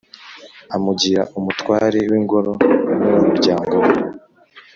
[0.75, 2.51] amugira umutware w’Ingoro,
[2.99, 3.91] n’uw’umuryango we,